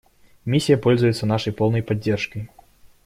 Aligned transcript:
Миссия 0.45 0.77
пользуется 0.77 1.27
нашей 1.27 1.53
полной 1.53 1.83
поддержкой. 1.83 2.49